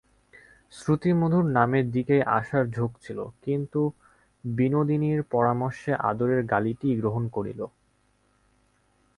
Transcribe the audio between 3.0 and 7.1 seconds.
ছিল, কিন্তু বিনোদিনীর পরামর্শে আদরের গালিটিই